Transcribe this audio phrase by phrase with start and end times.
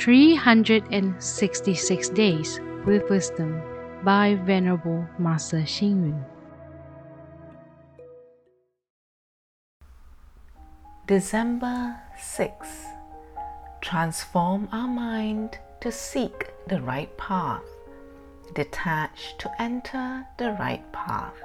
[0.00, 3.60] 366 Days with Wisdom
[4.02, 6.24] by Venerable Master Hsing Yun.
[11.06, 12.86] December 6.
[13.82, 17.60] Transform our mind to seek the right path.
[18.54, 21.36] Detach to enter the right path.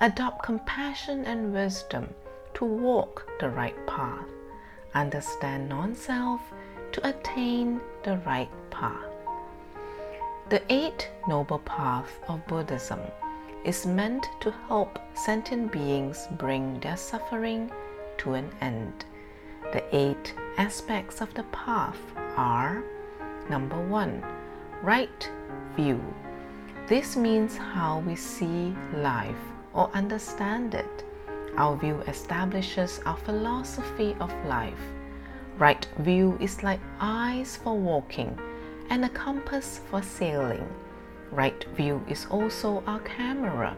[0.00, 2.12] Adopt compassion and wisdom
[2.54, 4.26] to walk the right path.
[4.92, 6.40] Understand non self
[6.96, 9.04] to attain the right path.
[10.48, 13.00] The Eight Noble Path of Buddhism
[13.64, 17.70] is meant to help sentient beings bring their suffering
[18.16, 19.04] to an end.
[19.74, 22.00] The eight aspects of the path
[22.38, 22.82] are
[23.50, 24.24] number one,
[24.82, 25.30] right
[25.76, 26.00] view.
[26.86, 29.44] This means how we see life
[29.74, 31.04] or understand it.
[31.58, 34.80] Our view establishes our philosophy of life.
[35.58, 38.38] Right view is like eyes for walking
[38.90, 40.68] and a compass for sailing.
[41.30, 43.74] Right view is also our camera.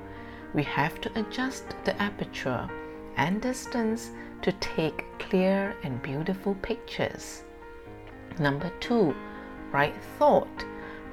[0.54, 2.68] We have to adjust the aperture
[3.16, 4.10] and distance
[4.42, 7.44] to take clear and beautiful pictures.
[8.40, 9.14] Number two,
[9.70, 10.64] right thought.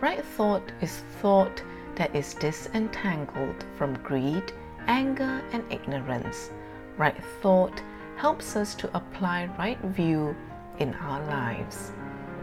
[0.01, 1.61] Right thought is thought
[1.93, 4.51] that is disentangled from greed,
[4.87, 6.49] anger, and ignorance.
[6.97, 7.83] Right thought
[8.17, 10.35] helps us to apply right view
[10.79, 11.91] in our lives.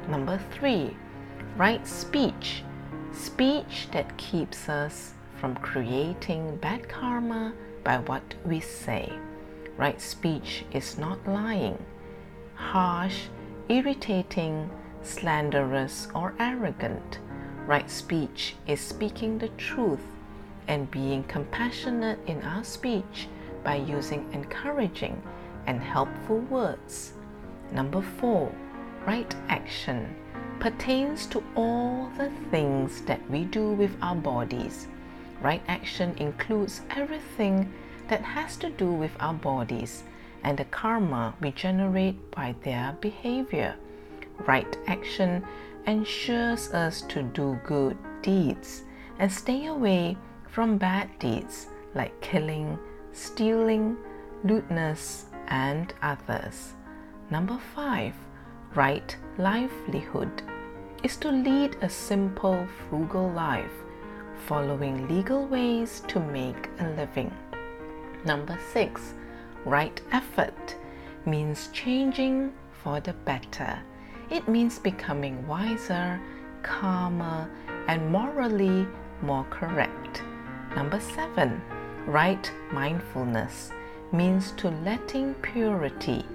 [0.09, 0.97] Number three,
[1.57, 2.63] right speech.
[3.13, 7.53] Speech that keeps us from creating bad karma
[7.85, 9.13] by what we say.
[9.77, 11.79] Right speech is not lying,
[12.55, 13.25] harsh,
[13.69, 14.71] irritating,
[15.03, 17.19] slanderous, or arrogant.
[17.67, 20.05] Right speech is speaking the truth
[20.69, 23.29] and being compassionate in our speech
[23.65, 25.21] by using encouraging
[25.67, 27.15] and helpful words.
[27.73, 28.53] Number four,
[29.07, 30.15] right action
[30.61, 34.87] pertains to all the things that we do with our bodies.
[35.41, 37.73] Right action includes everything
[38.09, 40.05] that has to do with our bodies
[40.45, 43.75] and the karma we generate by their behavior.
[44.47, 45.45] Right action
[45.87, 48.83] ensures us to do good deeds
[49.19, 50.17] and stay away
[50.49, 52.79] from bad deeds like killing,
[53.13, 53.97] stealing,
[54.45, 56.75] lewdness, and others.
[57.33, 58.15] Number five,
[58.75, 60.43] right livelihood
[61.03, 63.73] is to lead a simple, frugal life,
[64.47, 67.33] following legal ways to make a living.
[68.27, 69.15] Number six,
[69.65, 70.77] right effort
[71.25, 73.79] means changing for the better.
[74.29, 76.21] It means becoming wiser,
[76.63, 77.49] calmer,
[77.89, 78.87] and morally
[79.23, 80.23] more correct.
[80.77, 81.63] Number seven,
[82.05, 83.73] right mindfulness
[84.13, 86.27] means to letting purity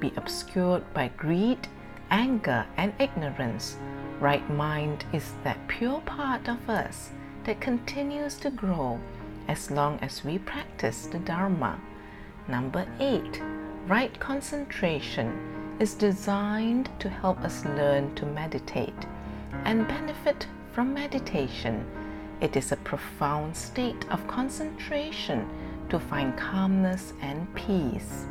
[0.00, 1.68] be obscured by greed,
[2.10, 3.76] anger, and ignorance.
[4.20, 7.10] Right mind is that pure part of us
[7.44, 8.98] that continues to grow
[9.48, 11.78] as long as we practice the Dharma.
[12.48, 13.42] Number eight,
[13.86, 19.06] right concentration is designed to help us learn to meditate
[19.64, 21.84] and benefit from meditation.
[22.40, 25.48] It is a profound state of concentration
[25.88, 28.26] to find calmness and peace.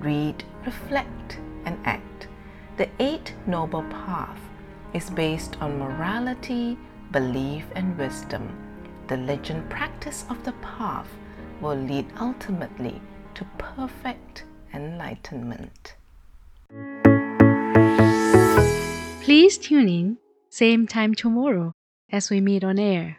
[0.00, 2.28] Read, reflect, and act.
[2.76, 4.40] The Eight Noble Path
[4.94, 6.78] is based on morality,
[7.10, 8.48] belief, and wisdom
[9.08, 11.08] The diligent practice of the path
[11.60, 13.00] will lead ultimately
[13.34, 15.96] to perfect enlightenment.
[19.22, 20.18] Please tune in,
[20.50, 21.72] same time tomorrow
[22.10, 23.16] as we meet on air.